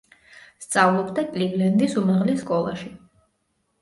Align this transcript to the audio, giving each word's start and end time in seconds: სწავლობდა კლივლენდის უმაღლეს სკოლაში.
სწავლობდა 0.65 1.25
კლივლენდის 1.35 1.95
უმაღლეს 2.05 2.43
სკოლაში. 2.47 2.91